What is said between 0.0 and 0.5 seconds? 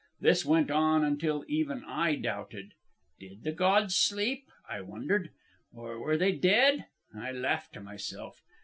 This